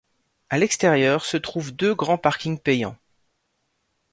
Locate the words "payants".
2.57-2.97